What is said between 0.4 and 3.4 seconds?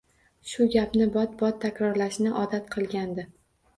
Shu gapni bot-bot takrorlashni odat qilgandi.